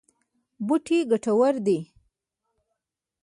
بوټي 0.65 0.97
ګټور 1.11 1.55
دي. 1.65 1.79